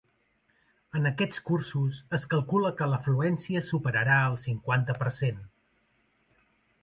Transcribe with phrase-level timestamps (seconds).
[0.99, 5.39] En aquests cursos es calcula que l’afluència superarà el cinquanta per cent.